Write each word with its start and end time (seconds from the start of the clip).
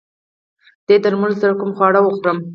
دې 0.87 0.95
درملو 1.03 1.39
سره 1.41 1.53
کوم 1.59 1.71
خواړه 1.77 1.99
وخورم؟ 2.03 2.37